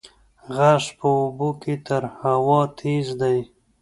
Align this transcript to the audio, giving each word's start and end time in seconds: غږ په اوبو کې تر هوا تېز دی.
غږ 0.55 0.83
په 0.97 1.07
اوبو 1.19 1.49
کې 1.61 1.73
تر 1.87 2.03
هوا 2.21 2.61
تېز 2.79 3.07
دی. 3.21 3.39